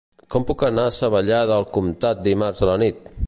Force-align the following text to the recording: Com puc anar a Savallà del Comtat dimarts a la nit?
Com 0.35 0.45
puc 0.51 0.63
anar 0.67 0.85
a 0.91 0.93
Savallà 0.95 1.43
del 1.53 1.67
Comtat 1.77 2.25
dimarts 2.31 2.65
a 2.67 2.71
la 2.73 2.79
nit? 2.85 3.07